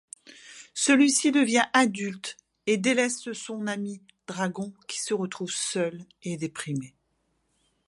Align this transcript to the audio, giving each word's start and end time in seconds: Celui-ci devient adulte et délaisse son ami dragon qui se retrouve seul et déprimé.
Celui-ci 0.73 1.31
devient 1.31 1.65
adulte 1.73 2.35
et 2.65 2.77
délaisse 2.77 3.31
son 3.33 3.67
ami 3.67 4.01
dragon 4.25 4.73
qui 4.87 4.99
se 4.99 5.13
retrouve 5.13 5.51
seul 5.51 6.07
et 6.23 6.37
déprimé. 6.37 6.95